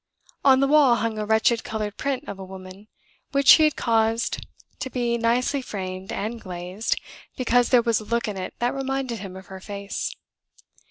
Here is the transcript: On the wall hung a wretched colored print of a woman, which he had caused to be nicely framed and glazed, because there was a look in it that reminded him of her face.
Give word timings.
On 0.43 0.61
the 0.61 0.67
wall 0.67 0.95
hung 0.95 1.19
a 1.19 1.27
wretched 1.27 1.63
colored 1.63 1.95
print 1.95 2.27
of 2.27 2.39
a 2.39 2.43
woman, 2.43 2.87
which 3.33 3.51
he 3.51 3.65
had 3.65 3.75
caused 3.75 4.43
to 4.79 4.89
be 4.89 5.15
nicely 5.15 5.61
framed 5.61 6.11
and 6.11 6.41
glazed, 6.41 6.99
because 7.37 7.69
there 7.69 7.83
was 7.83 7.99
a 7.99 8.05
look 8.05 8.27
in 8.27 8.35
it 8.35 8.55
that 8.57 8.73
reminded 8.73 9.19
him 9.19 9.35
of 9.37 9.45
her 9.45 9.59
face. 9.59 10.15